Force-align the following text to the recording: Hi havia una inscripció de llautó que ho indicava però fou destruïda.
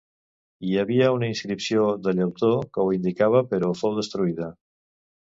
Hi 0.69 0.71
havia 0.83 1.09
una 1.17 1.29
inscripció 1.33 1.85
de 2.07 2.15
llautó 2.21 2.51
que 2.73 2.87
ho 2.89 2.89
indicava 2.99 3.45
però 3.55 3.73
fou 3.85 3.99
destruïda. 4.03 4.53